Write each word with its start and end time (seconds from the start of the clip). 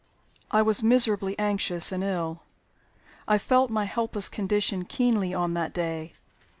"I 0.49 0.63
was 0.63 0.81
miserably 0.81 1.37
anxious 1.37 1.91
and 1.91 2.03
ill. 2.03 2.41
I 3.27 3.37
felt 3.37 3.69
my 3.69 3.85
helpless 3.85 4.29
condition 4.29 4.83
keenly 4.83 5.31
on 5.31 5.53
that 5.53 5.75
day. 5.75 6.13